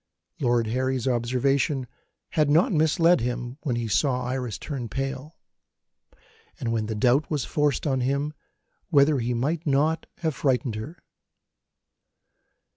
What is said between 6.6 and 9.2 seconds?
when the doubt was forced on him whether